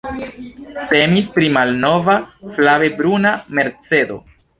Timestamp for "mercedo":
3.61-4.19